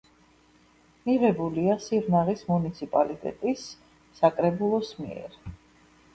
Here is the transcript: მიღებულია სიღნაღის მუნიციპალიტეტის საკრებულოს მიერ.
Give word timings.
მიღებულია 1.09 1.75
სიღნაღის 1.87 2.41
მუნიციპალიტეტის 2.47 3.67
საკრებულოს 4.23 4.93
მიერ. 5.05 5.41